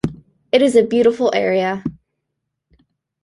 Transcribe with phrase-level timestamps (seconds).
[0.51, 1.83] It is a beautiful area.